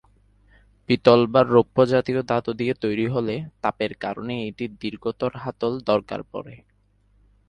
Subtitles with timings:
[0.89, 6.55] পিতল বা রৌপ্য জাতীয় ধাতু দিয়ে তৈরি হলে, তাপের কারণে এটির দীর্ঘতর হাতল দরকার পড়ে।